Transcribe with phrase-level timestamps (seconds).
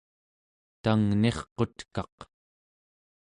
[0.83, 2.17] tangnirqutkaq